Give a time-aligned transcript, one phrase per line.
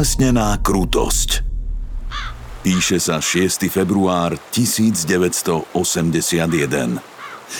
[0.00, 1.44] Stelesnená krutosť
[2.64, 3.68] Píše sa 6.
[3.68, 5.76] február 1981.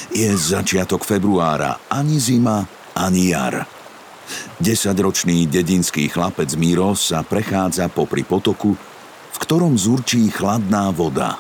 [0.09, 2.65] Je začiatok februára, ani zima,
[2.97, 3.69] ani jar.
[4.57, 8.73] Desaťročný dedinský chlapec Míro sa prechádza popri potoku,
[9.29, 11.37] v ktorom zurčí chladná voda.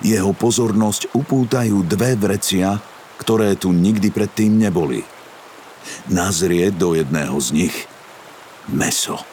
[0.00, 2.80] Jeho pozornosť upútajú dve vrecia,
[3.20, 5.04] ktoré tu nikdy predtým neboli.
[6.08, 7.76] Nazrie do jedného z nich
[8.64, 9.29] meso.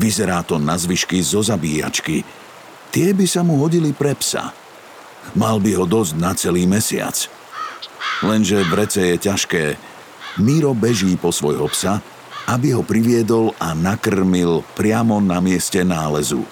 [0.00, 2.24] Vyzerá to na zvyšky zo zabíjačky.
[2.88, 4.52] Tie by sa mu hodili pre psa.
[5.36, 7.14] Mal by ho dosť na celý mesiac.
[8.24, 9.64] Lenže vrece je ťažké.
[10.40, 12.00] Miro beží po svojho psa,
[12.48, 16.42] aby ho priviedol a nakrmil priamo na mieste nálezu.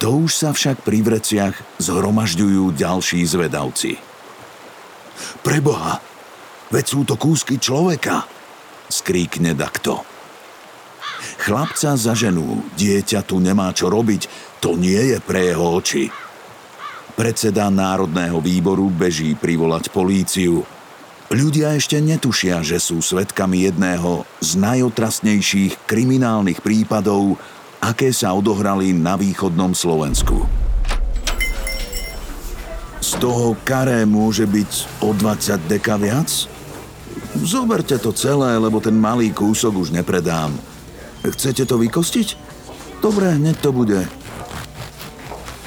[0.00, 4.00] To už sa však pri vreciach zhromažďujú ďalší zvedavci.
[5.44, 6.00] Preboha,
[6.72, 8.24] veď sú to kúsky človeka,
[8.88, 10.09] skríkne dakto.
[11.40, 14.28] Chlapca za ženu, dieťa tu nemá čo robiť,
[14.60, 16.12] to nie je pre jeho oči.
[17.16, 20.68] Predseda Národného výboru beží privolať políciu.
[21.32, 27.40] Ľudia ešte netušia, že sú svetkami jedného z najotrasnejších kriminálnych prípadov,
[27.80, 30.44] aké sa odohrali na východnom Slovensku.
[33.00, 36.28] Z toho karé môže byť o 20 deka viac?
[37.40, 40.52] Zoberte to celé, lebo ten malý kúsok už nepredám–
[41.20, 42.28] Chcete to vykostiť?
[43.04, 44.08] Dobre, hneď to bude.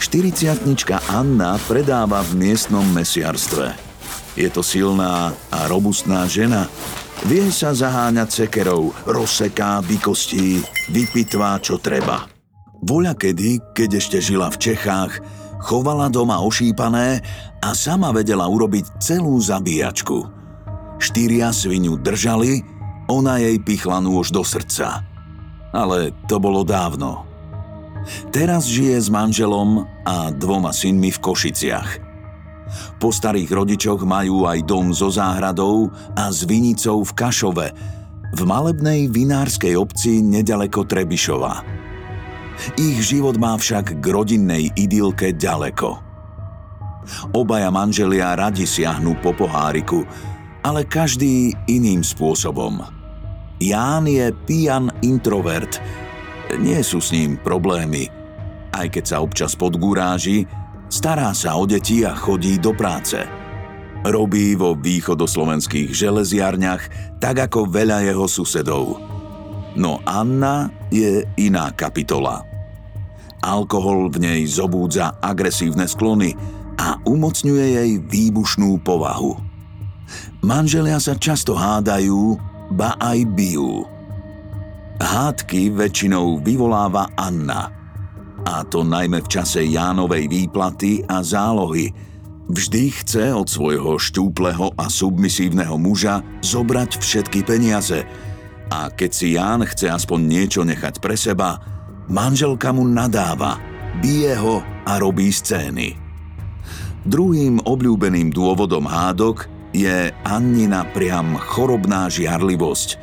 [0.02, 0.66] 40
[1.10, 3.74] Anna predáva v miestnom mesiarstve.
[4.34, 6.70] Je to silná a robustná žena.
[7.30, 10.60] Vie sa zaháňať sekerov, rozseká, vykostí,
[10.92, 12.28] vypitvá, čo treba.
[12.84, 15.24] Voľa kedy, keď ešte žila v Čechách,
[15.64, 17.24] chovala doma ošípané
[17.64, 20.28] a sama vedela urobiť celú zabíjačku.
[21.00, 22.60] Štyria svinu držali,
[23.08, 25.13] ona jej pichla nôž do srdca
[25.74, 27.26] ale to bolo dávno.
[28.30, 31.90] Teraz žije s manželom a dvoma synmi v Košiciach.
[33.02, 37.68] Po starých rodičoch majú aj dom so záhradou a s vinicou v Kašove,
[38.34, 41.54] v malebnej vinárskej obci nedaleko Trebišova.
[42.78, 46.02] Ich život má však k rodinnej idylke ďaleko.
[47.36, 50.08] Obaja manželia radi siahnu po poháriku,
[50.64, 52.80] ale každý iným spôsobom–
[53.64, 55.80] Ján je pijan introvert.
[56.60, 58.12] Nie sú s ním problémy.
[58.76, 60.44] Aj keď sa občas podgúráži,
[60.92, 63.24] stará sa o deti a chodí do práce.
[64.04, 66.84] Robí vo východoslovenských železiarniach
[67.24, 69.00] tak ako veľa jeho susedov.
[69.80, 72.44] No Anna je iná kapitola.
[73.40, 76.36] Alkohol v nej zobúdza agresívne sklony
[76.76, 79.40] a umocňuje jej výbušnú povahu.
[80.44, 83.86] Manželia sa často hádajú, ba aj bijú.
[84.98, 87.70] Hádky väčšinou vyvoláva Anna.
[88.44, 91.94] A to najmä v čase Jánovej výplaty a zálohy.
[92.52, 98.04] Vždy chce od svojho štúpleho a submisívneho muža zobrať všetky peniaze.
[98.68, 101.62] A keď si Ján chce aspoň niečo nechať pre seba,
[102.12, 103.62] manželka mu nadáva,
[104.04, 105.96] bije ho a robí scény.
[107.04, 113.02] Druhým obľúbeným dôvodom hádok je Annina priam chorobná žiarlivosť.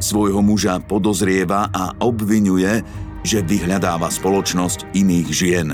[0.00, 2.80] Svojho muža podozrieva a obvinuje,
[3.20, 5.68] že vyhľadáva spoločnosť iných žien.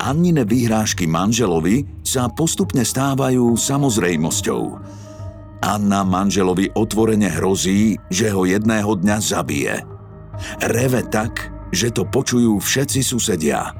[0.00, 4.62] Annine vyhrážky manželovi sa postupne stávajú samozrejmosťou.
[5.60, 9.84] Anna manželovi otvorene hrozí, že ho jedného dňa zabije.
[10.64, 13.74] Reve tak, že to počujú všetci susedia.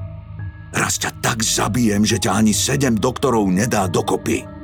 [0.75, 4.58] Raz ťa tak zabijem, že ťa ani sedem doktorov nedá dokopy.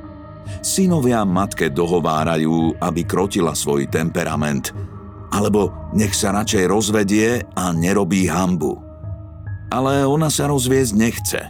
[0.65, 4.73] Synovia matke dohovárajú, aby krotila svoj temperament,
[5.35, 8.79] alebo nech sa radšej rozvedie a nerobí hambu.
[9.75, 11.41] Ale ona sa rozviesť nechce.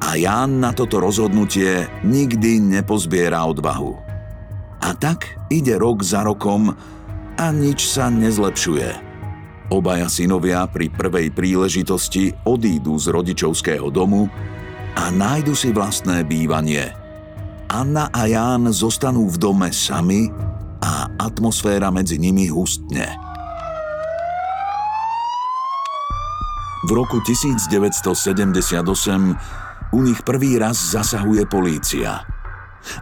[0.00, 3.98] A Ján na toto rozhodnutie nikdy nepozbiera odvahu.
[4.80, 6.72] A tak ide rok za rokom
[7.36, 8.88] a nič sa nezlepšuje.
[9.70, 14.26] Obaja synovia pri prvej príležitosti odídu z rodičovského domu
[14.98, 16.99] a nájdu si vlastné bývanie.
[17.70, 20.26] Anna a Ján zostanú v dome sami
[20.82, 23.06] a atmosféra medzi nimi hustne.
[26.82, 32.26] V roku 1978 u nich prvý raz zasahuje polícia.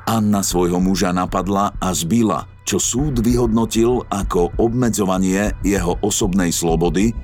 [0.05, 7.17] Anna svojho muža napadla a zbila čo súd vyhodnotil ako obmedzovanie jeho osobnej slobody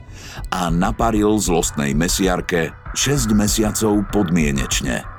[0.49, 5.14] a naparil zlostnej mesiarke 6 mesiacov podmienečne.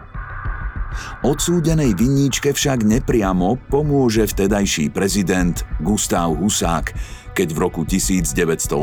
[1.26, 6.94] Odsúdenej vinníčke však nepriamo pomôže vtedajší prezident Gustav Husák,
[7.36, 8.76] keď v roku 1980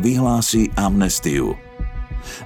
[0.00, 1.56] vyhlási amnestiu.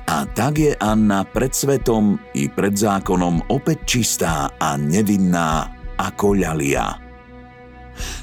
[0.07, 7.01] A tak je Anna pred svetom i pred zákonom opäť čistá a nevinná ako ľalia.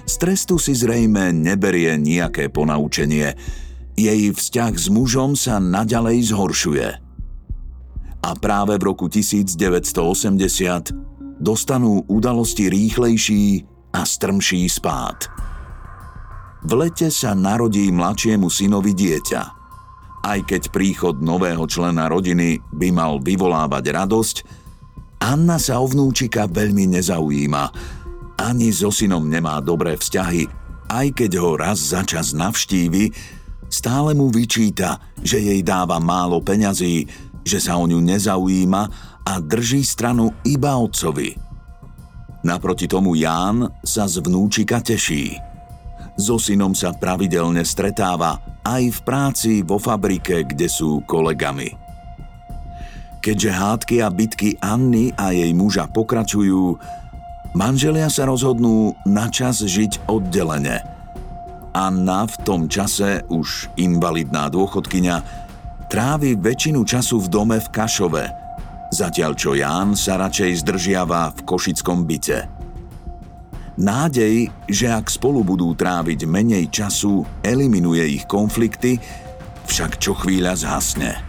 [0.05, 3.37] Z trestu si zrejme neberie nejaké ponaučenie.
[3.97, 7.06] Jej vzťah s mužom sa naďalej zhoršuje.
[8.27, 10.91] A práve v roku 1980
[11.39, 13.63] dostanú udalosti rýchlejší
[13.95, 15.31] a strmší spád.
[16.67, 19.41] V lete sa narodí mladšiemu synovi dieťa.
[20.27, 24.37] Aj keď príchod nového člena rodiny by mal vyvolávať radosť,
[25.23, 27.63] Anna sa o vnúčika veľmi nezaujíma–
[28.37, 30.45] ani so synom nemá dobré vzťahy,
[30.93, 33.09] aj keď ho raz za čas navštívi,
[33.65, 37.09] stále mu vyčíta, že jej dáva málo peňazí,
[37.47, 38.83] že sa o ňu nezaujíma
[39.23, 41.39] a drží stranu iba otcovi.
[42.43, 45.39] Naproti tomu Ján sa z vnúčika teší.
[46.19, 51.71] So synom sa pravidelne stretáva aj v práci vo fabrike, kde sú kolegami.
[53.23, 56.77] Keďže hádky a bitky Anny a jej muža pokračujú,
[57.57, 60.83] Manželia sa rozhodnú na čas žiť oddelene.
[61.73, 65.46] Anna v tom čase, už invalidná dôchodkyňa,
[65.87, 68.25] trávi väčšinu času v dome v Kašove,
[68.91, 72.47] zatiaľ čo Ján sa radšej zdržiava v košickom byte.
[73.77, 78.97] Nádej, že ak spolu budú tráviť menej času, eliminuje ich konflikty,
[79.69, 81.26] však čo chvíľa zhasne.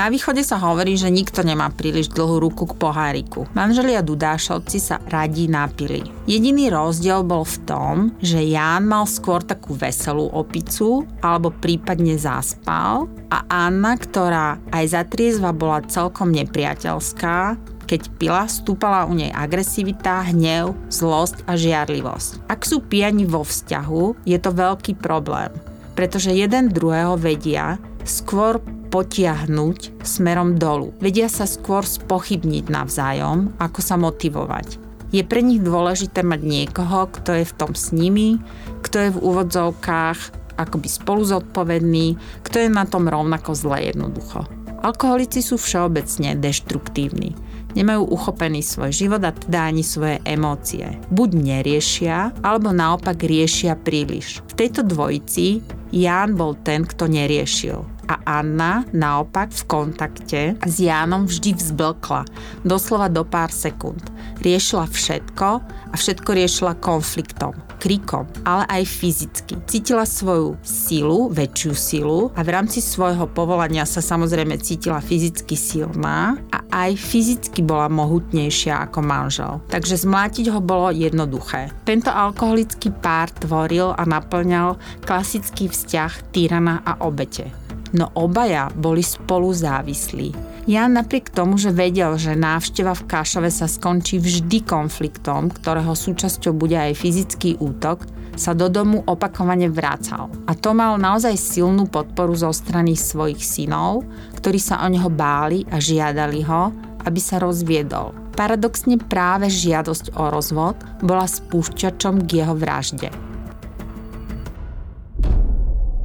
[0.00, 3.44] Na východe sa hovorí, že nikto nemá príliš dlhú ruku k poháriku.
[3.52, 6.00] Manželia Dudášovci sa radi napili.
[6.24, 13.12] Jediný rozdiel bol v tom, že Ján mal skôr takú veselú opicu alebo prípadne zaspal
[13.28, 20.24] a Anna, ktorá aj za triezva bola celkom nepriateľská, keď pila, stúpala u nej agresivita,
[20.32, 22.48] hnev, zlosť a žiarlivosť.
[22.48, 25.52] Ak sú pijani vo vzťahu, je to veľký problém,
[25.92, 27.76] pretože jeden druhého vedia
[28.08, 30.90] skôr potiahnuť smerom dolu.
[30.98, 34.90] Vedia sa skôr spochybniť navzájom, ako sa motivovať.
[35.10, 38.38] Je pre nich dôležité mať niekoho, kto je v tom s nimi,
[38.82, 44.44] kto je v úvodzovkách akoby spolu zodpovedný, kto je na tom rovnako zle jednoducho.
[44.84, 47.32] Alkoholici sú všeobecne deštruktívni.
[47.70, 50.98] Nemajú uchopený svoj život a teda ani svoje emócie.
[51.12, 54.42] Buď neriešia, alebo naopak riešia príliš.
[54.50, 61.30] V tejto dvojici Ján bol ten, kto neriešil a Anna naopak v kontakte s Jánom
[61.30, 62.26] vždy vzblkla,
[62.66, 64.02] doslova do pár sekúnd.
[64.42, 69.54] Riešila všetko a všetko riešila konfliktom, krikom, ale aj fyzicky.
[69.70, 76.40] Cítila svoju silu, väčšiu silu a v rámci svojho povolania sa samozrejme cítila fyzicky silná
[76.50, 79.52] a aj fyzicky bola mohutnejšia ako manžel.
[79.70, 81.70] Takže zmlátiť ho bolo jednoduché.
[81.86, 89.50] Tento alkoholický pár tvoril a naplňal klasický vzťah tyrana a obete no obaja boli spolu
[89.50, 90.34] závislí.
[90.68, 96.54] Ja napriek tomu, že vedel, že návšteva v Kášove sa skončí vždy konfliktom, ktorého súčasťou
[96.54, 98.06] bude aj fyzický útok,
[98.38, 100.30] sa do domu opakovane vrácal.
[100.46, 104.06] A to mal naozaj silnú podporu zo strany svojich synov,
[104.38, 106.72] ktorí sa o neho báli a žiadali ho,
[107.04, 108.14] aby sa rozviedol.
[108.36, 113.10] Paradoxne práve žiadosť o rozvod bola spúšťačom k jeho vražde.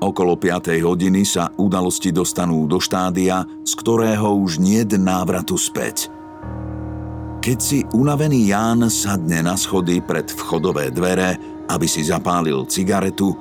[0.00, 0.80] Okolo 5.
[0.80, 6.08] hodiny sa udalosti dostanú do štádia, z ktorého už nie návratu späť.
[7.44, 11.36] Keď si unavený Ján sadne na schody pred vchodové dvere,
[11.68, 13.36] aby si zapálil cigaretu,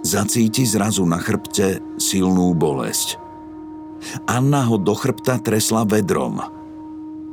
[0.00, 3.20] zacíti zrazu na chrbte silnú bolesť.
[4.24, 6.40] Anna ho do chrbta tresla vedrom.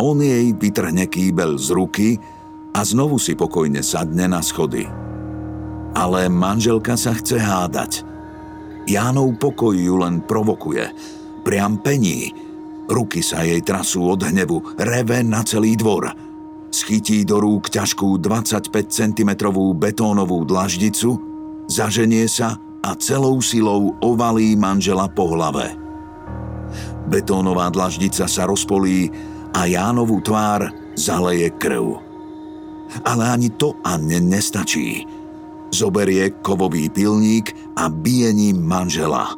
[0.03, 2.09] On jej vytrhne kýbel z ruky
[2.75, 4.83] a znovu si pokojne sadne na schody.
[5.95, 8.12] Ale manželka sa chce hádať.
[8.83, 10.91] Jánov pokoj ju len provokuje.
[11.43, 12.31] Priam pení.
[12.91, 16.11] Ruky sa jej trasú od hnevu, reve na celý dvor.
[16.67, 19.31] Schytí do rúk ťažkú 25 cm
[19.79, 21.15] betónovú dlaždicu,
[21.71, 25.79] zaženie sa a celou silou ovalí manžela po hlave.
[27.07, 29.07] Betónová dlaždica sa rozpolí
[29.55, 30.67] a Jánovú tvár
[30.99, 32.03] zaleje krv.
[33.07, 35.22] Ale ani to Anne nestačí
[35.73, 39.33] zoberie kovový pilník a bije ním manžela.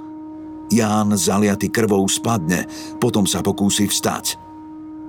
[0.68, 2.68] Ján zaliaty krvou spadne,
[3.00, 4.36] potom sa pokúsi vstať.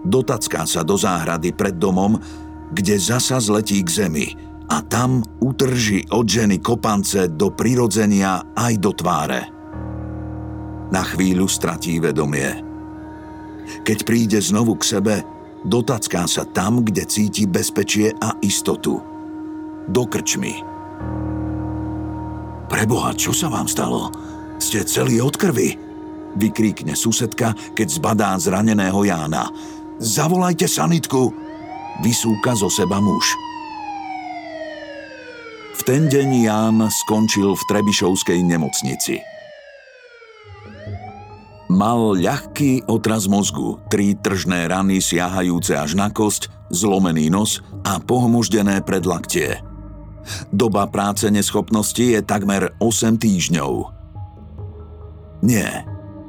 [0.07, 2.15] Dotacká sa do záhrady pred domom,
[2.71, 4.27] kde zasa zletí k zemi
[4.71, 9.43] a tam utrží od ženy kopance do prirodzenia aj do tváre.
[10.95, 12.63] Na chvíľu stratí vedomie.
[13.83, 15.15] Keď príde znovu k sebe,
[15.67, 19.03] dotacká sa tam, kde cíti bezpečie a istotu.
[19.91, 20.76] Do krčmy
[22.77, 24.13] Preboha, čo sa vám stalo?
[24.61, 25.81] Ste celý od krvi?
[26.37, 29.49] Vykríkne susedka, keď zbadá zraneného Jána.
[29.97, 31.33] Zavolajte sanitku!
[32.05, 33.33] Vysúka zo seba muž.
[35.73, 39.25] V ten deň Ján skončil v Trebišovskej nemocnici.
[41.73, 48.85] Mal ľahký otraz mozgu, tri tržné rany siahajúce až na kosť, zlomený nos a pohmoždené
[48.85, 49.65] predlaktie.
[50.51, 53.73] Doba práce neschopnosti je takmer 8 týždňov.
[55.47, 55.85] Nie,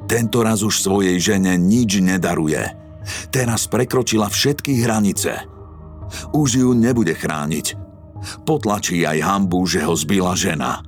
[0.06, 2.62] tento raz už svojej žene nič nedaruje.
[3.32, 5.44] Teraz prekročila všetky hranice.
[6.32, 7.76] Už ju nebude chrániť.
[8.44, 10.80] Potlačí aj hambu, že ho zbila žena.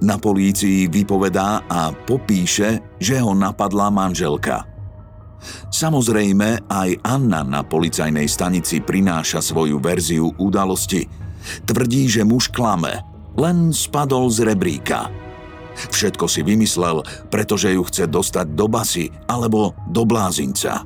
[0.00, 4.64] Na polícii vypovedá a popíše, že ho napadla manželka.
[5.72, 11.04] Samozrejme, aj Anna na policajnej stanici prináša svoju verziu udalosti–
[11.64, 13.00] Tvrdí, že muž klame,
[13.36, 15.08] len spadol z rebríka.
[15.90, 17.00] Všetko si vymyslel,
[17.32, 20.84] pretože ju chce dostať do basy alebo do blázinca.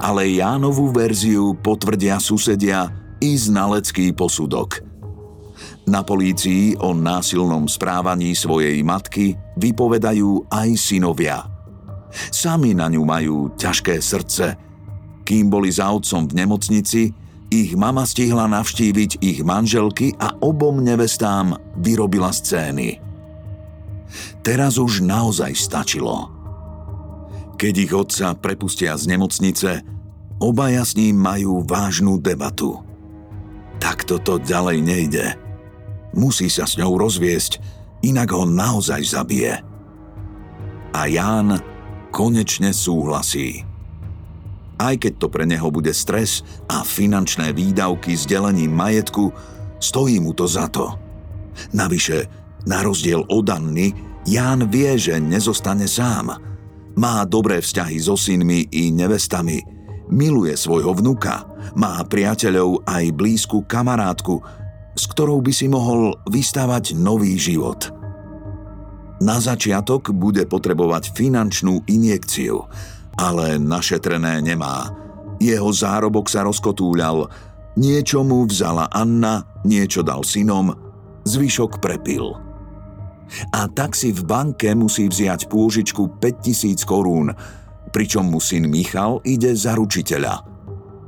[0.00, 2.88] Ale Jánovú verziu potvrdia susedia
[3.20, 4.84] i znalecký posudok.
[5.86, 11.46] Na polícii o násilnom správaní svojej matky vypovedajú aj synovia.
[12.32, 14.58] Sami na ňu majú ťažké srdce.
[15.22, 17.02] Kým boli za otcom v nemocnici,
[17.50, 22.98] ich mama stihla navštíviť ich manželky a obom nevestám vyrobila scény.
[24.46, 26.30] Teraz už naozaj stačilo.
[27.58, 29.82] Keď ich otca prepustia z nemocnice,
[30.38, 32.78] obaja s ním majú vážnu debatu.
[33.82, 35.26] Takto to ďalej nejde.
[36.16, 37.60] Musí sa s ňou rozviesť,
[38.06, 39.60] inak ho naozaj zabije.
[40.96, 41.60] A Ján
[42.14, 43.65] konečne súhlasí
[44.76, 49.32] aj keď to pre neho bude stres a finančné výdavky s delením majetku,
[49.80, 50.92] stojí mu to za to.
[51.72, 52.28] Navyše,
[52.68, 53.92] na rozdiel od Anny,
[54.26, 56.34] Ján vie, že nezostane sám.
[56.98, 59.62] Má dobré vzťahy so synmi i nevestami,
[60.10, 61.46] miluje svojho vnuka,
[61.78, 64.42] má priateľov aj blízku kamarátku,
[64.98, 67.94] s ktorou by si mohol vystavať nový život.
[69.22, 72.60] Na začiatok bude potrebovať finančnú injekciu–
[73.16, 74.92] ale našetrené nemá.
[75.40, 77.28] Jeho zárobok sa rozkotúľal,
[77.76, 80.72] niečo mu vzala Anna, niečo dal synom,
[81.24, 82.36] zvyšok prepil.
[83.52, 87.34] A tak si v banke musí vziať pôžičku 5000 korún,
[87.90, 90.44] pričom mu syn Michal ide za ručiteľa.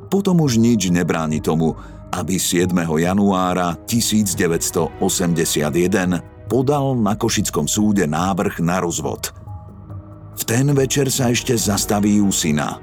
[0.08, 2.72] Potom už nič nebráni tomu, aby 7.
[2.74, 9.28] januára 1981 podal na Košickom súde návrh na rozvod–
[10.38, 12.78] v ten večer sa ešte zastaví u syna.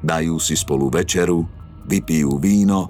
[0.00, 1.44] Dajú si spolu večeru,
[1.84, 2.88] vypijú víno,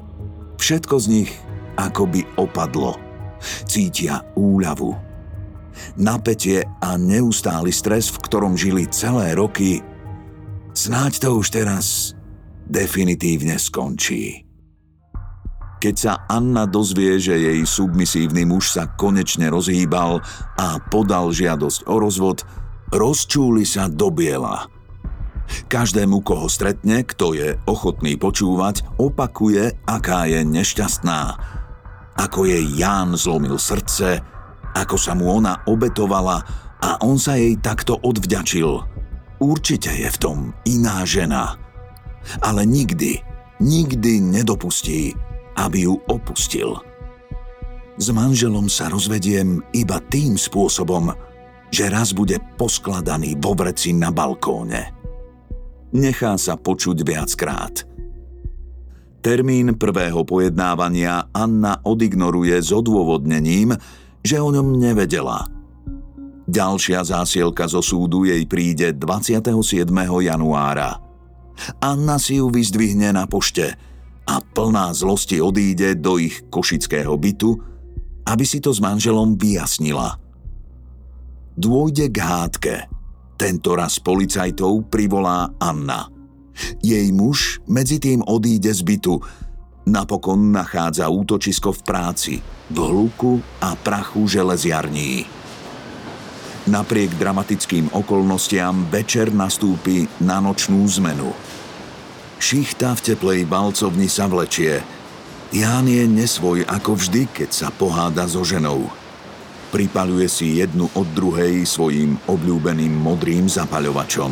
[0.57, 1.31] všetko z nich
[1.75, 2.95] akoby opadlo.
[3.67, 4.95] Cítia úľavu.
[5.99, 9.83] Napätie a neustály stres, v ktorom žili celé roky,
[10.77, 12.15] snáď to už teraz
[12.69, 14.47] definitívne skončí.
[15.83, 20.23] Keď sa Anna dozvie, že jej submisívny muž sa konečne rozhýbal
[20.55, 22.47] a podal žiadosť o rozvod,
[22.93, 24.69] rozčúli sa do biela.
[25.69, 31.21] Každému, koho stretne, kto je ochotný počúvať, opakuje, aká je nešťastná.
[32.17, 34.21] Ako jej Ján zlomil srdce,
[34.73, 36.45] ako sa mu ona obetovala
[36.81, 38.69] a on sa jej takto odvďačil.
[39.43, 41.59] Určite je v tom iná žena.
[42.41, 43.19] Ale nikdy,
[43.59, 45.13] nikdy nedopustí,
[45.59, 46.79] aby ju opustil.
[48.01, 51.13] S manželom sa rozvediem iba tým spôsobom,
[51.73, 54.93] že raz bude poskladaný vo vreci na balkóne.
[55.97, 57.89] Nechá sa počuť viackrát.
[59.25, 63.73] Termín prvého pojednávania Anna odignoruje s odôvodnením,
[64.21, 65.49] že o ňom nevedela.
[66.45, 69.89] Ďalšia zásielka zo súdu jej príde 27.
[70.21, 71.01] januára.
[71.81, 73.73] Anna si ju vyzdvihne na pošte–
[74.27, 77.59] a plná zlosti odíde do ich košického bytu,
[78.23, 80.22] aby si to s manželom vyjasnila.
[81.57, 82.75] Dôjde k hádke.
[83.37, 86.09] Tento raz policajtov privolá Anna.
[86.85, 89.19] Jej muž medzi tým odíde z bytu.
[89.89, 92.35] Napokon nachádza útočisko v práci,
[92.71, 95.27] v hluku a prachu železiarní.
[96.71, 101.33] Napriek dramatickým okolnostiam večer nastúpi na nočnú zmenu–
[102.43, 104.83] Šichta v teplej balcovni sa vlečie.
[105.55, 108.91] Ján je nesvoj ako vždy, keď sa poháda so ženou.
[109.73, 114.31] Pripaľuje si jednu od druhej svojim obľúbeným modrým zapaľovačom.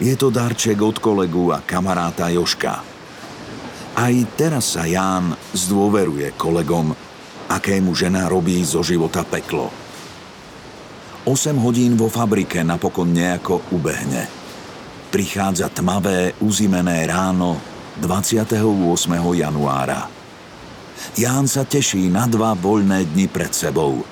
[0.00, 2.80] Je to darček od kolegu a kamaráta Joška.
[3.94, 6.96] Aj teraz sa Ján zdôveruje kolegom,
[7.52, 9.68] akému žena robí zo života peklo.
[11.28, 14.44] 8 hodín vo fabrike napokon nejako ubehne
[15.14, 17.54] prichádza tmavé, uzimené ráno
[18.02, 18.58] 28.
[19.14, 20.10] januára.
[21.14, 24.02] Ján sa teší na dva voľné dni pred sebou.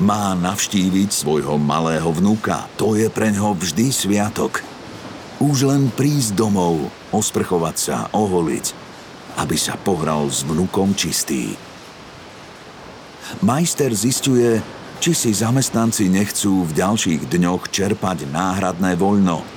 [0.00, 4.64] Má navštíviť svojho malého vnúka, to je pre ňo vždy sviatok.
[5.42, 8.66] Už len prísť domov, osprchovať sa, oholiť,
[9.42, 11.58] aby sa pohral s vnukom čistý.
[13.44, 14.60] Majster zistuje,
[15.02, 19.42] či si zamestnanci nechcú v ďalších dňoch čerpať náhradné voľno–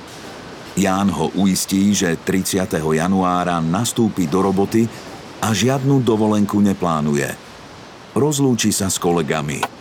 [0.76, 2.68] Ján ho uistí, že 30.
[2.76, 4.84] januára nastúpi do roboty
[5.40, 7.32] a žiadnu dovolenku neplánuje.
[8.12, 9.75] Rozlúči sa s kolegami.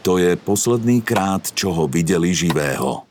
[0.00, 3.04] To je posledný krát, čo ho videli živého.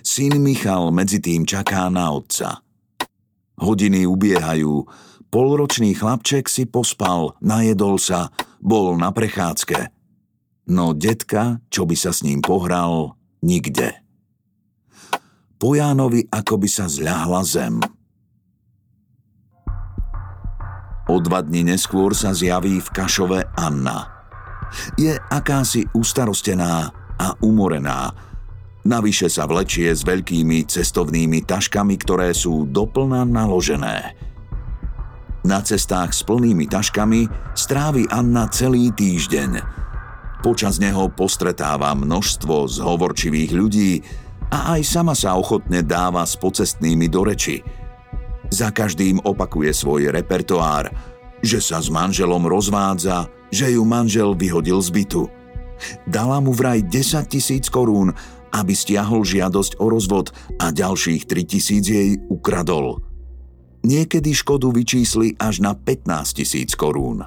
[0.00, 2.64] Syn Michal medzi tým čaká na otca.
[3.60, 4.88] Hodiny ubiehajú,
[5.28, 9.92] polročný chlapček si pospal, najedol sa, bol na prechádzke.
[10.72, 13.92] No detka, čo by sa s ním pohral, nikde.
[15.60, 17.76] Po Jánovi ako by sa zľahla zem.
[21.06, 24.21] O dva dni neskôr sa zjaví v Kašove Anna.
[24.96, 28.12] Je akási ustarostená a umorená.
[28.82, 34.18] Navyše sa vlečie s veľkými cestovnými taškami, ktoré sú doplna naložené.
[35.42, 39.50] Na cestách s plnými taškami strávi Anna celý týždeň.
[40.42, 43.92] Počas neho postretáva množstvo zhovorčivých ľudí,
[44.52, 47.64] a aj sama sa ochotne dáva s pocestnými do reči.
[48.52, 50.92] Za každým opakuje svoj repertoár,
[51.40, 55.22] že sa s manželom rozvádza, že ju manžel vyhodil z bytu.
[56.08, 58.16] Dala mu vraj 10 tisíc korún,
[58.52, 63.00] aby stiahol žiadosť o rozvod a ďalších 3 tisíc jej ukradol.
[63.82, 67.26] Niekedy škodu vyčísli až na 15 tisíc korún.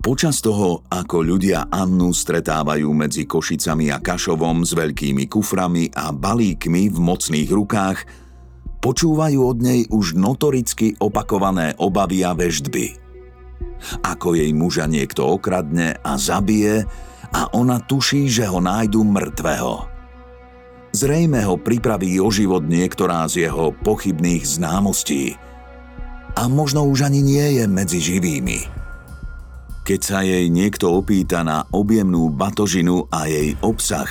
[0.00, 6.88] Počas toho, ako ľudia Annu stretávajú medzi Košicami a Kašovom s veľkými kuframi a balíkmi
[6.88, 7.98] v mocných rukách,
[8.80, 13.09] počúvajú od nej už notoricky opakované obavy a veždby.
[14.04, 16.84] Ako jej muža niekto okradne a zabije
[17.30, 19.90] a ona tuší, že ho nájdu mŕtvého.
[20.90, 25.38] Zrejme ho pripraví o život niektorá z jeho pochybných známostí.
[26.34, 28.66] A možno už ani nie je medzi živými.
[29.86, 34.10] Keď sa jej niekto opýta na objemnú batožinu a jej obsah,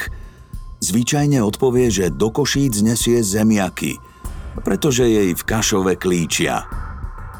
[0.80, 4.00] zvyčajne odpovie, že do košíc nesie zemiaky,
[4.64, 6.64] pretože jej v Kašove klíčia.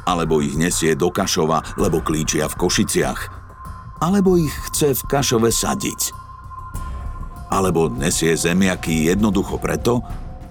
[0.10, 3.22] Alebo ich nesie do Kašova, lebo klíčia v Košiciach.
[4.02, 6.02] Alebo ich chce v Kašove sadiť.
[7.54, 10.02] Alebo nesie zemiaky jednoducho preto,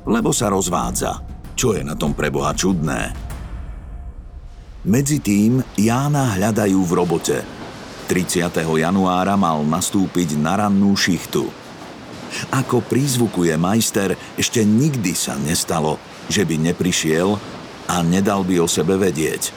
[0.07, 1.27] lebo sa rozvádza.
[1.59, 3.11] Čo je na tom preboha čudné?
[4.87, 7.39] Medzi tým Jána hľadajú v robote.
[8.07, 8.63] 30.
[8.63, 11.51] januára mal nastúpiť na rannú šichtu.
[12.55, 15.99] Ako prízvukuje majster, ešte nikdy sa nestalo,
[16.31, 17.58] že by neprišiel
[17.89, 19.51] a nedal by o sebe vedieť.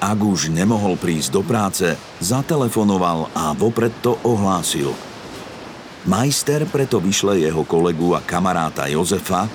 [0.00, 4.92] Ak už nemohol prísť do práce, zatelefonoval a vopred to ohlásil.
[6.04, 9.48] Majster preto vyšle jeho kolegu a kamaráta Jozefa,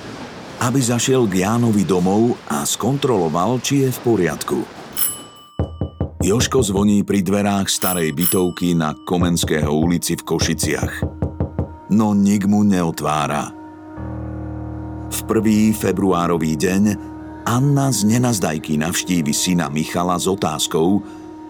[0.62, 4.60] aby zašiel k Jánovi domov a skontroloval, či je v poriadku.
[6.22, 10.92] Joško zvoní pri dverách starej bytovky na Komenského ulici v Košiciach.
[11.90, 13.50] No nik mu neotvára.
[15.10, 17.11] V prvý februárový deň
[17.42, 21.02] Anna z nenazdajky navštívi syna Michala s otázkou,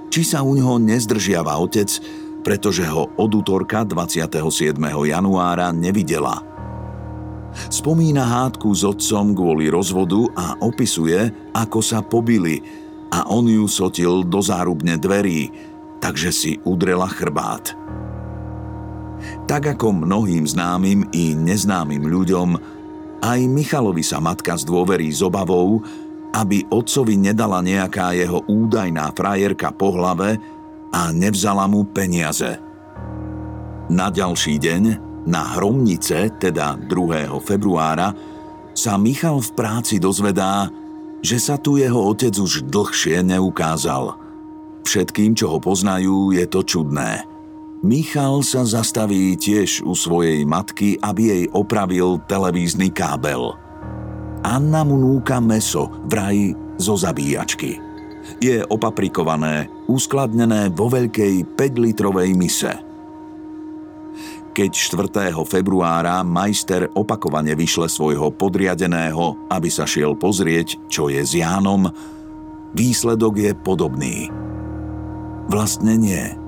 [0.08, 1.88] či sa u ňoho nezdržiava otec,
[2.42, 4.76] pretože ho od útorka 27.
[5.06, 6.42] januára nevidela–
[7.52, 12.64] Spomína hádku s otcom kvôli rozvodu a opisuje, ako sa pobili
[13.12, 15.52] a on ju sotil do zárubne dverí,
[16.00, 17.76] takže si udrela chrbát.
[19.44, 22.48] Tak ako mnohým známym i neznámym ľuďom,
[23.22, 25.78] aj Michalovi sa matka z dôverí s obavou,
[26.34, 30.42] aby otcovi nedala nejaká jeho údajná frajerka po hlave
[30.90, 32.58] a nevzala mu peniaze.
[33.92, 34.82] Na ďalší deň
[35.28, 37.30] na Hromnice, teda 2.
[37.38, 38.10] februára,
[38.74, 40.66] sa Michal v práci dozvedá,
[41.22, 44.18] že sa tu jeho otec už dlhšie neukázal.
[44.82, 47.31] Všetkým, čo ho poznajú, je to čudné.
[47.82, 53.58] Michal sa zastaví tiež u svojej matky, aby jej opravil televízny kábel.
[54.46, 57.82] Anna mu núka meso, vraj zo zabíjačky.
[58.38, 62.74] Je opaprikované, uskladnené vo veľkej 5-litrovej mise–
[64.52, 64.68] keď
[65.32, 65.48] 4.
[65.48, 71.88] februára majster opakovane vyšle svojho podriadeného, aby sa šiel pozrieť, čo je s Jánom,
[72.76, 74.28] výsledok je podobný.
[75.48, 76.41] Vlastne nie.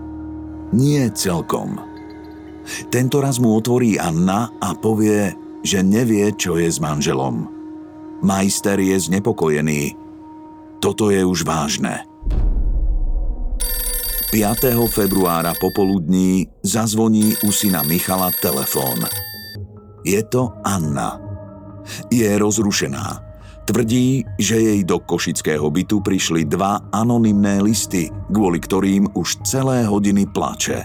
[0.75, 1.79] Nie celkom.
[2.91, 5.31] Tento raz mu otvorí Anna a povie,
[5.63, 7.47] že nevie, čo je s manželom.
[8.27, 9.95] Majster je znepokojený.
[10.83, 12.03] Toto je už vážne.
[14.35, 14.75] 5.
[14.91, 19.07] februára popoludní zazvoní u syna Michala telefón.
[20.03, 21.23] Je to Anna.
[22.11, 23.23] Je rozrušená.
[23.65, 30.29] Tvrdí, že jej do košického bytu prišli dva anonymné listy, kvôli ktorým už celé hodiny
[30.29, 30.85] plače.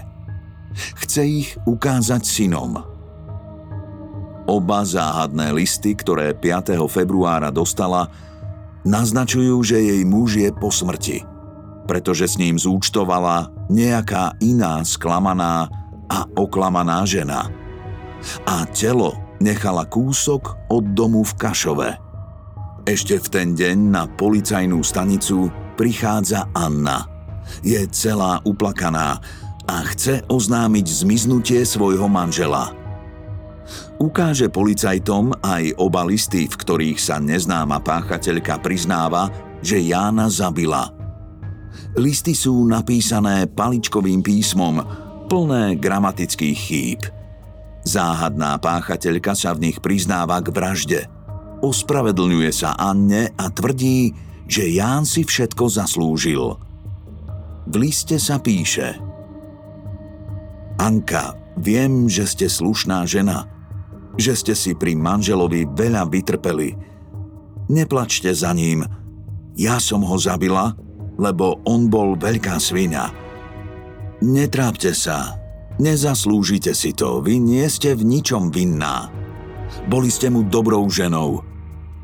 [1.04, 2.80] Chce ich ukázať synom.
[4.48, 6.80] Oba záhadné listy, ktoré 5.
[6.88, 8.08] februára dostala,
[8.88, 11.20] naznačujú, že jej muž je po smrti–
[11.90, 15.66] pretože s ním zúčtovala nejaká iná sklamaná
[16.06, 17.50] a oklamaná žena.
[18.46, 22.09] A telo nechala kúsok od domu v Kašove.
[22.88, 27.06] Ešte v ten deň na policajnú stanicu prichádza Anna.
[27.60, 29.20] Je celá uplakaná
[29.66, 32.72] a chce oznámiť zmiznutie svojho manžela.
[34.00, 39.28] Ukáže policajtom aj oba listy, v ktorých sa neznáma páchateľka priznáva,
[39.60, 40.88] že Jána zabila–
[41.98, 44.78] Listy sú napísané paličkovým písmom,
[45.26, 47.00] plné gramatických chýb.
[47.82, 51.00] Záhadná páchateľka sa v nich priznáva k vražde.
[51.60, 54.12] Ospravedlňuje sa Anne a tvrdí,
[54.48, 56.56] že Ján si všetko zaslúžil.
[57.70, 58.96] V liste sa píše
[60.80, 63.44] Anka, viem, že ste slušná žena,
[64.16, 66.72] že ste si pri manželovi veľa vytrpeli.
[67.68, 68.82] Neplačte za ním.
[69.54, 70.72] Ja som ho zabila
[71.20, 73.12] lebo on bol veľká svina.
[74.24, 75.36] Netrápte sa,
[75.76, 79.12] nezaslúžite si to, vy nie ste v ničom vinná.
[79.92, 81.44] Boli ste mu dobrou ženou.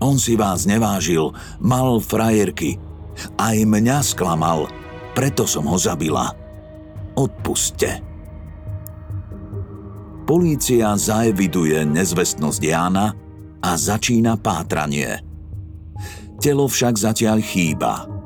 [0.03, 2.77] On si vás nevážil, mal frajerky.
[3.41, 4.69] Aj mňa sklamal,
[5.17, 6.33] preto som ho zabila.
[7.17, 8.05] Odpuste.
[10.29, 13.15] Polícia zaeviduje nezvestnosť Jána
[13.63, 15.23] a začína pátranie.
[16.37, 17.95] Telo však zatiaľ chýba–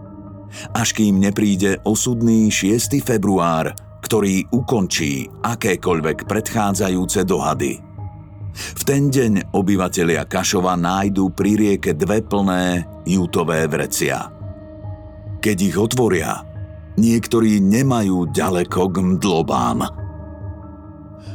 [0.75, 3.01] až kým nepríde osudný 6.
[3.03, 7.90] február, ktorý ukončí akékoľvek predchádzajúce dohady.
[8.55, 14.31] V ten deň obyvatelia Kašova nájdu pri rieke dve plné jutové vrecia.
[15.41, 16.45] Keď ich otvoria,
[17.01, 19.79] niektorí nemajú ďaleko k mdlobám.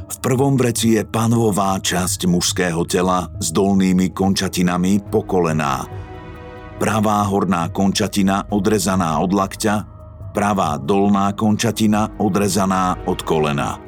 [0.05, 5.83] V prvom vreci je panová časť mužského tela s dolnými končatinami pokolená–
[6.75, 9.75] pravá horná končatina odrezaná od lakťa,
[10.35, 13.84] pravá dolná končatina odrezaná od kolena.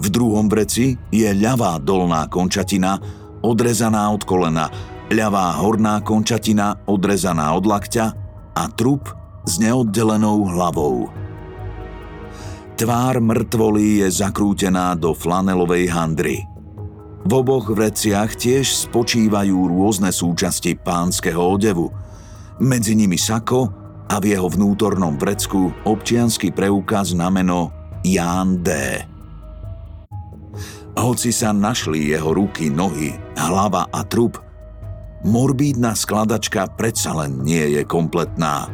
[0.00, 2.96] V druhom breci je ľavá dolná končatina
[3.40, 4.68] odrezaná od kolena
[5.10, 8.06] ľavá horná končatina odrezaná od lakťa
[8.54, 9.10] a trup
[9.42, 11.10] s neoddelenou hlavou.
[12.78, 16.38] Tvár mŕtvoly je zakrútená do flanelovej handry.
[17.20, 21.92] V oboch vreciach tiež spočívajú rôzne súčasti pánskeho odevu.
[22.56, 23.68] Medzi nimi sako
[24.08, 27.68] a v jeho vnútornom vrecku občiansky preukaz na meno
[28.00, 28.70] Ján D.
[30.98, 34.42] Hoci sa našli jeho ruky, nohy, hlava a trup,
[35.22, 38.66] morbídna skladačka predsa len nie je kompletná.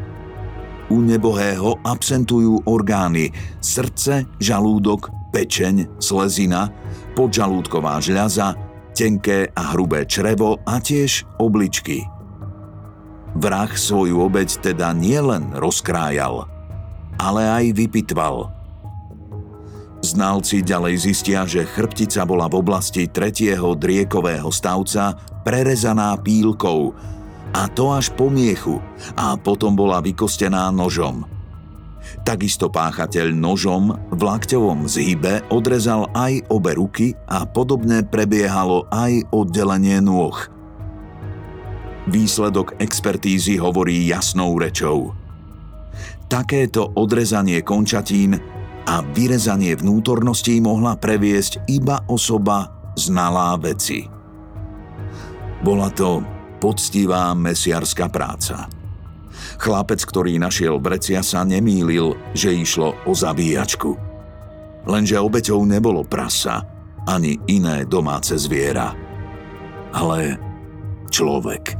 [0.89, 6.71] U nebohého absentujú orgány srdce, žalúdok, pečeň, slezina,
[7.19, 8.55] podžalúdková žľaza,
[8.97, 12.07] tenké a hrubé črevo a tiež obličky.
[13.37, 16.49] Vrah svoju obeď teda nielen rozkrájal,
[17.21, 18.56] ale aj vypitval.
[20.07, 26.95] Znalci ďalej zistia, že chrbtica bola v oblasti tretieho driekového stavca prerezaná pílkou,
[27.51, 28.79] a to až po miechu
[29.19, 31.27] a potom bola vykostená nožom.
[32.23, 39.99] Takisto páchateľ nožom v lakťovom zhybe odrezal aj obe ruky a podobne prebiehalo aj oddelenie
[39.99, 40.39] nôh.
[42.07, 45.19] Výsledok expertízy hovorí jasnou rečou.
[46.31, 48.39] Takéto odrezanie končatín
[48.87, 54.07] a vyrezanie vnútorností mohla previesť iba osoba znalá veci.
[55.67, 56.23] Bola to
[56.63, 58.71] poctivá mesiarská práca.
[59.59, 63.99] Chlapec, ktorý našiel vrecia, sa nemýlil, že išlo o zabíjačku.
[64.87, 66.63] Lenže obeťou nebolo prasa,
[67.11, 68.95] ani iné domáce zviera,
[69.91, 70.39] ale
[71.11, 71.75] človek.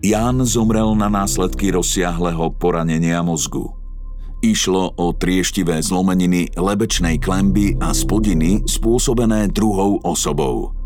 [0.00, 3.79] Ján zomrel na následky rozsiahleho poranenia mozgu.
[4.40, 10.72] Išlo o trieštivé zlomeniny lebečnej klemby a spodiny spôsobené druhou osobou–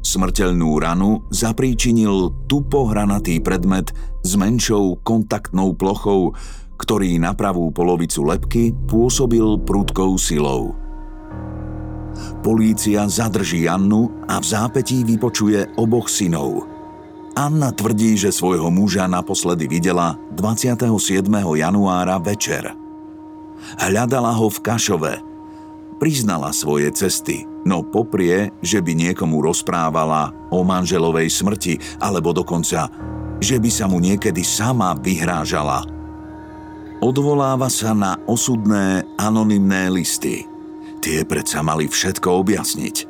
[0.00, 3.92] Smrteľnú ranu zapríčinil tupo hranatý predmet
[4.24, 6.32] s menšou kontaktnou plochou,
[6.80, 10.72] ktorý na pravú polovicu lepky pôsobil prudkou silou.
[12.40, 16.64] Polícia zadrží Annu a v zápetí vypočuje oboch synov.
[17.40, 21.24] Anna tvrdí, že svojho muža naposledy videla 27.
[21.32, 22.76] januára večer.
[23.80, 25.14] Hľadala ho v Kašove.
[25.96, 32.92] Priznala svoje cesty– no poprie, že by niekomu rozprávala o manželovej smrti, alebo dokonca,
[33.40, 35.88] že by sa mu niekedy sama vyhrážala.
[37.00, 40.44] Odvoláva sa na osudné anonymné listy.
[41.00, 43.09] Tie predsa mali všetko objasniť.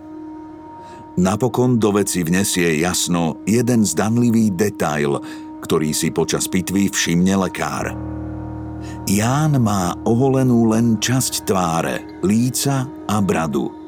[1.18, 5.18] Napokon do veci vnesie jasno jeden zdanlivý detail,
[5.64, 7.98] ktorý si počas pitvy všimne lekár.
[9.10, 13.68] Ján má oholenú len časť tváre, líca a bradu–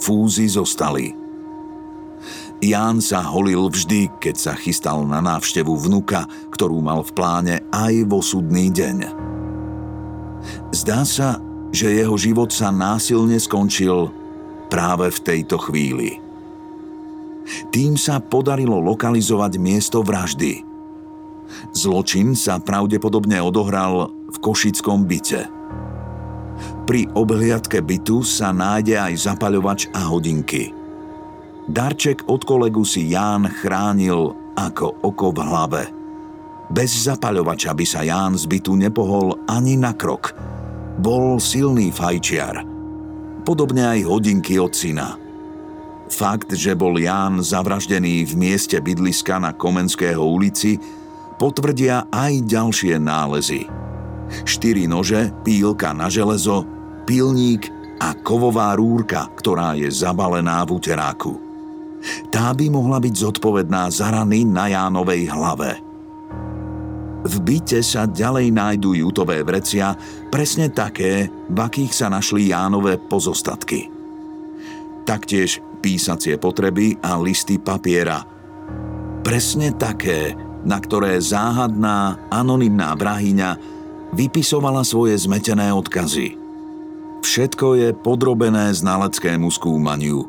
[0.00, 1.12] fúzy zostali.
[2.60, 7.94] Ján sa holil vždy, keď sa chystal na návštevu vnuka, ktorú mal v pláne aj
[8.04, 8.98] vo súdny deň.
[10.72, 11.40] Zdá sa,
[11.72, 14.12] že jeho život sa násilne skončil
[14.68, 16.20] práve v tejto chvíli.
[17.74, 20.62] Tým sa podarilo lokalizovať miesto vraždy.
[21.74, 25.46] Zločin sa pravdepodobne odohral v Košickom byte–
[26.90, 30.74] pri obhliadke bytu sa nájde aj zapaľovač a hodinky.
[31.70, 35.82] Darček od kolegu si Ján chránil ako oko v hlave.
[36.66, 40.34] Bez zapaľovača by sa Ján z bytu nepohol ani na krok.
[40.98, 42.66] Bol silný fajčiar.
[43.46, 45.14] Podobne aj hodinky od syna.
[46.10, 50.76] Fakt, že bol Ján zavraždený v mieste bydliska na Komenského ulici,
[51.38, 53.70] potvrdia aj ďalšie nálezy.
[54.42, 56.66] Štyri nože, pílka na železo,
[57.06, 57.70] pilník
[58.02, 61.32] a kovová rúrka, ktorá je zabalená v uteráku.
[62.32, 65.78] Tá by mohla byť zodpovedná za rany na Jánovej hlave.
[67.20, 69.92] V byte sa ďalej nájdú jutové vrecia,
[70.32, 73.92] presne také, v akých sa našli Jánové pozostatky.
[75.04, 78.22] Taktiež písacie potreby a listy papiera.
[79.24, 83.56] Presne také, na ktoré záhadná, anonymná vrahyňa
[84.12, 86.36] vypisovala svoje zmetené odkazy–
[87.20, 90.24] Všetko je podrobené znaleckému skúmaniu,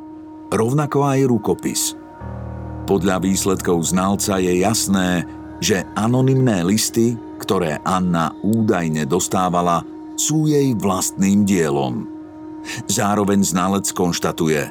[0.51, 1.81] rovnako aj rukopis.
[2.83, 5.23] Podľa výsledkov znalca je jasné,
[5.63, 9.87] že anonymné listy, ktoré Anna údajne dostávala,
[10.19, 12.11] sú jej vlastným dielom.
[12.91, 14.67] Zároveň znalec konštatuje,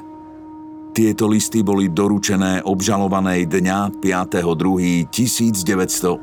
[1.01, 6.21] tieto listy boli doručené obžalovanej dňa 5.2.1981,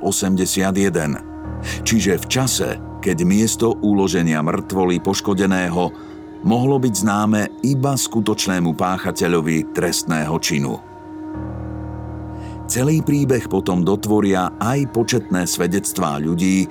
[1.82, 5.84] čiže v čase, keď miesto uloženia mŕtvoly poškodeného
[6.46, 10.78] mohlo byť známe iba skutočnému páchateľovi trestného činu.
[12.70, 16.70] Celý príbeh potom dotvoria aj početné svedectvá ľudí,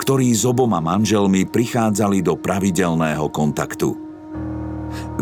[0.00, 4.01] ktorí s oboma manželmi prichádzali do pravidelného kontaktu.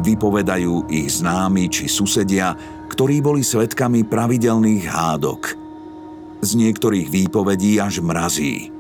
[0.01, 2.55] Vypovedajú ich známi či susedia,
[2.91, 5.43] ktorí boli svetkami pravidelných hádok.
[6.41, 8.73] Z niektorých výpovedí až mrazí.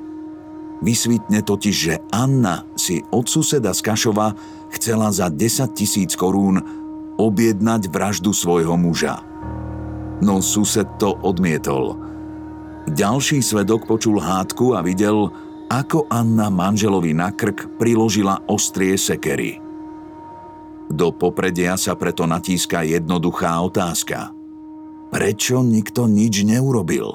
[0.80, 4.32] Vysvitne totiž, že Anna si od suseda z Kašova
[4.72, 6.56] chcela za 10 tisíc korún
[7.20, 9.30] objednať vraždu svojho muža
[10.20, 11.96] no sused to odmietol.
[12.88, 15.32] Ďalší svedok počul hádku a videl,
[15.72, 19.59] ako Anna manželovi na krk priložila ostrie sekery.
[20.90, 24.34] Do popredia sa preto natíska jednoduchá otázka.
[25.14, 27.14] Prečo nikto nič neurobil?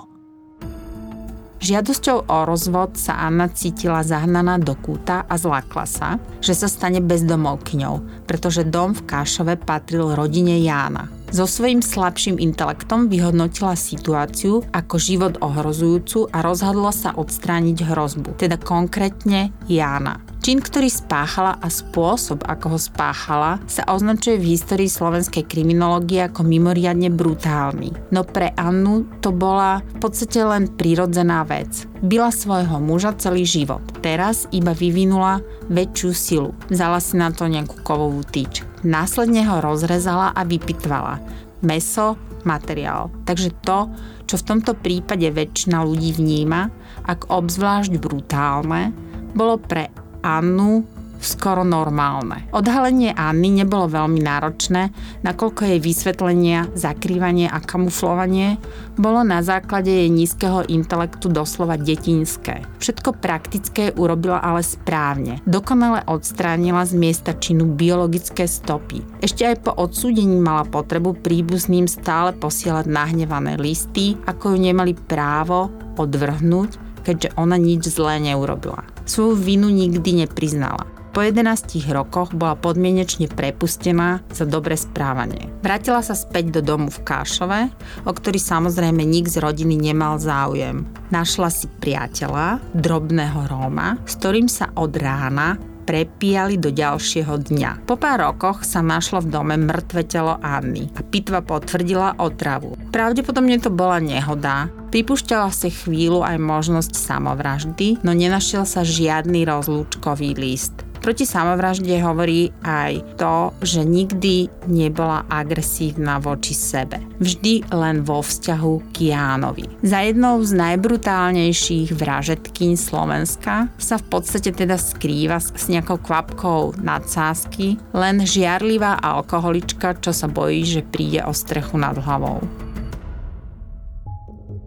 [1.60, 6.10] Žiadosťou o rozvod sa Anna cítila zahnaná do kúta a zlakla sa,
[6.40, 11.12] že sa stane bezdomovkyňou, pretože dom v Kášove patril rodine Jána.
[11.36, 18.56] So svojím slabším intelektom vyhodnotila situáciu ako život ohrozujúcu a rozhodla sa odstrániť hrozbu, teda
[18.56, 20.24] konkrétne Jána.
[20.40, 26.48] Čin, ktorý spáchala a spôsob, ako ho spáchala, sa označuje v histórii slovenskej kriminológie ako
[26.48, 27.92] mimoriadne brutálny.
[28.16, 31.84] No pre Annu to bola v podstate len prirodzená vec.
[32.00, 33.84] Byla svojho muža celý život.
[34.00, 36.56] Teraz iba vyvinula väčšiu silu.
[36.72, 38.75] Vzala si na to nejakú kovovú tyč.
[38.86, 41.18] Následne ho rozrezala a vypitvala.
[41.66, 43.10] Meso, materiál.
[43.26, 43.90] Takže to,
[44.30, 46.70] čo v tomto prípade väčšina ľudí vníma
[47.10, 48.94] ako obzvlášť brutálne,
[49.34, 49.90] bolo pre
[50.22, 52.48] Annu skoro normálne.
[52.52, 54.90] Odhalenie Anny nebolo veľmi náročné,
[55.22, 58.58] nakoľko jej vysvetlenia, zakrývanie a kamuflovanie
[58.96, 62.64] bolo na základe jej nízkeho intelektu doslova detinské.
[62.80, 65.44] Všetko praktické urobila ale správne.
[65.44, 69.04] Dokonale odstránila z miesta činu biologické stopy.
[69.20, 75.70] Ešte aj po odsúdení mala potrebu príbuzným stále posielať nahnevané listy, ako ju nemali právo
[75.96, 80.95] odvrhnúť, keďže ona nič zlé neurobila svoju vinu nikdy nepriznala.
[81.16, 85.48] Po 11 rokoch bola podmienečne prepustená za dobré správanie.
[85.64, 87.72] Vrátila sa späť do domu v Kášove,
[88.04, 90.84] o ktorý samozrejme nik z rodiny nemal záujem.
[91.16, 95.56] Našla si priateľa, drobného Róma, s ktorým sa od rána
[95.88, 97.88] prepíjali do ďalšieho dňa.
[97.88, 102.76] Po pár rokoch sa našlo v dome mŕtve telo Anny a pitva potvrdila otravu.
[102.92, 104.68] Pravdepodobne to bola nehoda.
[104.92, 110.85] Pripúšťala si chvíľu aj možnosť samovraždy, no nenašiel sa žiadny rozlúčkový list.
[111.02, 117.02] Proti samovražde hovorí aj to, že nikdy nebola agresívna voči sebe.
[117.22, 119.66] Vždy len vo vzťahu k Jánovi.
[119.86, 127.78] Za jednou z najbrutálnejších vražetkyň Slovenska sa v podstate teda skrýva s nejakou kvapkou nadsázky
[127.94, 132.44] len žiarlivá alkoholička, čo sa bojí, že príde o strechu nad hlavou.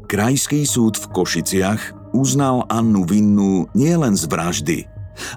[0.09, 4.79] Krajský súd v Košiciach uznal Annu vinnú nielen z vraždy,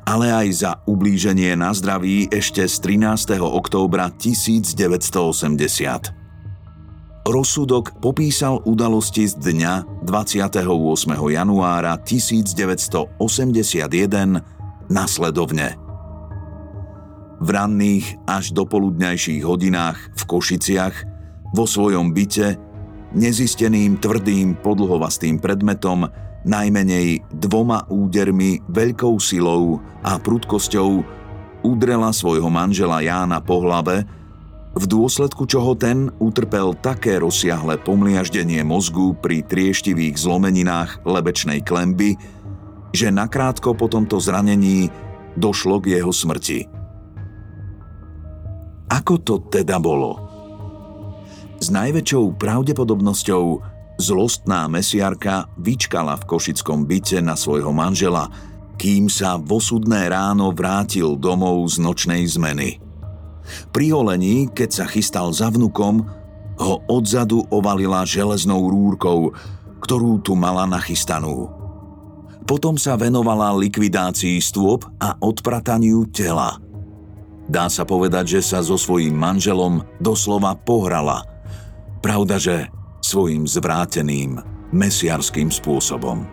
[0.03, 3.39] ale aj za ublíženie na zdraví ešte z 13.
[3.41, 6.21] októbra 1980.
[7.21, 10.65] Rozsudok popísal udalosti z dňa 28.
[11.15, 14.41] januára 1981
[14.89, 15.77] nasledovne.
[17.41, 20.95] V ranných až dopoludňajších hodinách v Košiciach
[21.53, 22.57] vo svojom byte
[23.13, 26.09] nezisteným tvrdým podlhovastým predmetom
[26.47, 30.89] najmenej dvoma údermi, veľkou silou a prudkosťou
[31.61, 34.05] udrela svojho manžela Jána po hlave,
[34.71, 42.15] v dôsledku čoho ten utrpel také rozsiahle pomliaždenie mozgu pri trieštivých zlomeninách lebečnej klemby,
[42.95, 44.87] že nakrátko po tomto zranení
[45.35, 46.71] došlo k jeho smrti.
[48.91, 50.19] Ako to teda bolo?
[51.59, 53.70] S najväčšou pravdepodobnosťou
[54.01, 58.33] Zlostná mesiarka vyčkala v košickom byte na svojho manžela,
[58.81, 62.81] kým sa v osudné ráno vrátil domov z nočnej zmeny.
[63.69, 66.01] Pri holení, keď sa chystal za vnukom,
[66.57, 69.37] ho odzadu ovalila železnou rúrkou,
[69.85, 71.53] ktorú tu mala nachystanú.
[72.49, 76.57] Potom sa venovala likvidácii stôp a odprataniu tela.
[77.45, 81.21] Dá sa povedať, že sa so svojím manželom doslova pohrala.
[82.01, 82.80] Pravda, že
[83.11, 84.39] svojim zvráteným,
[84.71, 86.23] mesiarským spôsobom.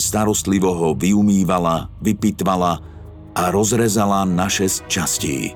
[0.00, 2.80] Starostlivo ho vyumývala, vypitvala
[3.36, 5.52] a rozrezala na šesť častí.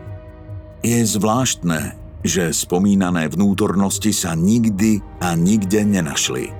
[0.84, 1.96] Je zvláštne,
[2.26, 6.52] že spomínané vnútornosti sa nikdy a nikde nenašli.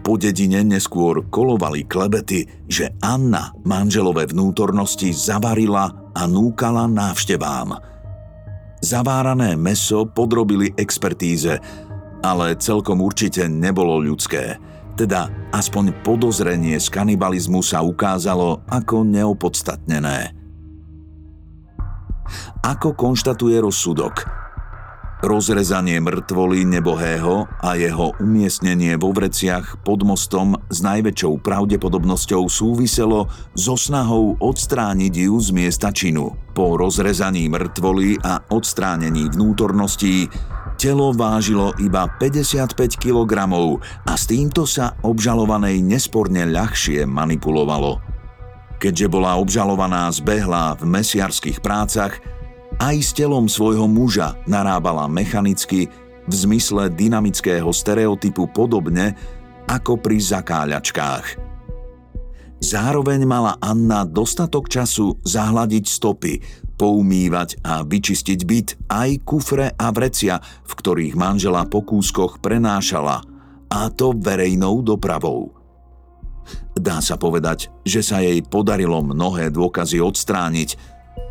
[0.00, 7.76] Po dedine neskôr kolovali klebety, že Anna manželové vnútornosti zavarila a núkala návštevám.
[8.80, 11.60] Zavárané meso podrobili expertíze
[12.20, 14.56] ale celkom určite nebolo ľudské.
[14.96, 20.36] Teda aspoň podozrenie z kanibalizmu sa ukázalo ako neopodstatnené.
[22.62, 24.40] Ako konštatuje rozsudok,
[25.20, 33.76] Rozrezanie mŕtvoly nebohého a jeho umiestnenie vo vreciach pod mostom s najväčšou pravdepodobnosťou súviselo so
[33.76, 36.32] snahou odstrániť ju z miesta činu.
[36.56, 40.24] Po rozrezaní mŕtvoly a odstránení vnútorností
[40.80, 43.52] telo vážilo iba 55 kg
[44.08, 48.00] a s týmto sa obžalovanej nesporne ľahšie manipulovalo.
[48.80, 52.16] Keďže bola obžalovaná zbehla v mesiarských prácach,
[52.80, 55.92] aj s telom svojho muža narábala mechanicky
[56.24, 59.12] v zmysle dynamického stereotypu podobne
[59.68, 61.50] ako pri zakáľačkách.
[62.60, 70.40] Zároveň mala Anna dostatok času zahladiť stopy, poumývať a vyčistiť byt aj kufre a vrecia,
[70.40, 73.20] v ktorých manžela po kúskoch prenášala,
[73.68, 75.52] a to verejnou dopravou.
[76.72, 80.80] Dá sa povedať, že sa jej podarilo mnohé dôkazy odstrániť,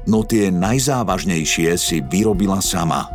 [0.06, 3.10] no tie najzávažnejšie si vyrobila sama.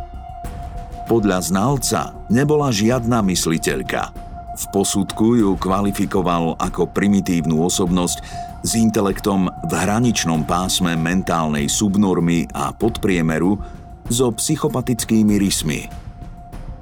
[1.07, 4.11] Podľa znalca nebola žiadna mysliteľka.
[4.55, 12.73] V posudku ju kvalifikoval ako primitívnu osobnosť s intelektom v hraničnom pásme mentálnej subnormy a
[12.73, 13.61] podpriemeru
[14.09, 15.85] so psychopatickými rysmi.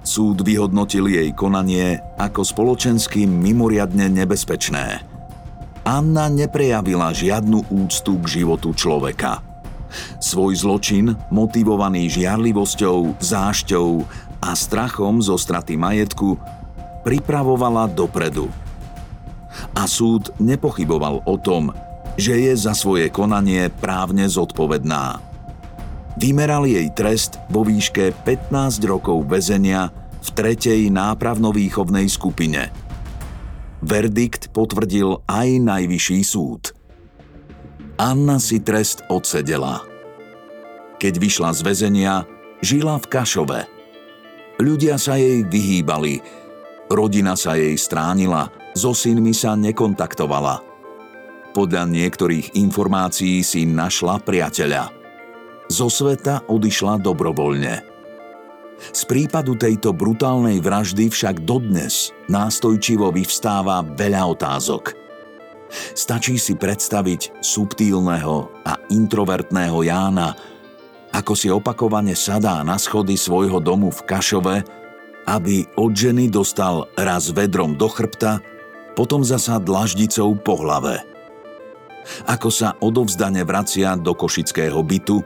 [0.03, 5.03] Súd vyhodnotil jej konanie ako spoločensky mimoriadne nebezpečné.
[5.83, 9.39] Anna neprejavila žiadnu úctu k životu človeka–
[10.17, 13.89] Svoj zločin, motivovaný žiarlivosťou, zášťou
[14.41, 16.35] a strachom zo straty majetku,
[17.05, 18.49] pripravovala dopredu.
[19.73, 21.73] A súd nepochyboval o tom,
[22.17, 25.21] že je za svoje konanie právne zodpovedná.
[26.17, 29.89] Vymeral jej trest vo výške 15 rokov väzenia
[30.21, 32.69] v tretej nápravno-výchovnej skupine.
[33.83, 36.63] Verdikt potvrdil aj najvyšší súd–
[37.93, 39.85] Anna si trest odsedela.
[40.97, 42.25] Keď vyšla z väzenia,
[42.57, 43.61] žila v Kašove.
[44.57, 46.17] Ľudia sa jej vyhýbali,
[46.89, 50.61] rodina sa jej stránila, so synmi sa nekontaktovala.
[51.53, 54.89] Podľa niektorých informácií si našla priateľa.
[55.69, 57.73] Zo sveta odišla dobrovoľne.
[58.83, 64.83] Z prípadu tejto brutálnej vraždy však dodnes nástojčivo vyvstáva veľa otázok–
[65.73, 70.37] Stačí si predstaviť subtílneho a introvertného Jána,
[71.13, 74.55] ako si opakovane sadá na schody svojho domu v Kašove,
[75.29, 78.41] aby od ženy dostal raz vedrom do chrbta,
[78.93, 81.01] potom zasa dlaždicou po hlave.
[82.27, 85.23] Ako sa odovzdane vracia do košického bytu,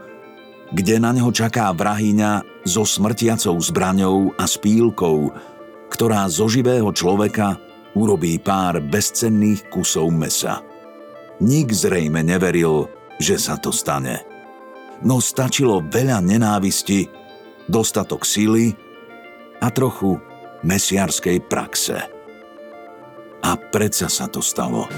[0.71, 5.31] kde na neho čaká vrahyňa so smrtiacou zbraňou a spílkou,
[5.87, 7.55] ktorá zo živého človeka
[7.95, 10.61] urobí pár bezcenných kusov mesa.
[11.39, 14.21] Nik zrejme neveril, že sa to stane.
[15.05, 17.05] No stačilo veľa nenávisti,
[17.69, 18.73] dostatok síly
[19.61, 20.17] a trochu
[20.65, 22.16] mesiarskej praxe.
[23.43, 24.89] A predsa sa to stalo.